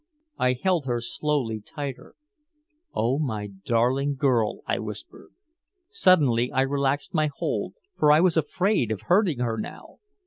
I 0.39 0.53
held 0.53 0.87
her 0.87 0.99
slowly 0.99 1.61
tighter. 1.61 2.15
"Oh, 2.91 3.19
my 3.19 3.49
darling 3.65 4.15
girl," 4.15 4.61
I 4.65 4.79
whispered. 4.79 5.29
Suddenly 5.89 6.51
I 6.51 6.61
relaxed 6.61 7.13
my 7.13 7.29
hold, 7.37 7.75
for 7.99 8.11
I 8.11 8.19
was 8.19 8.35
afraid 8.35 8.89
of 8.91 9.01
hurting 9.01 9.37
her 9.41 9.59
now. 9.59 9.99